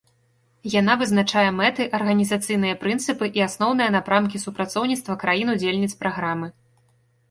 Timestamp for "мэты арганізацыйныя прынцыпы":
1.59-3.31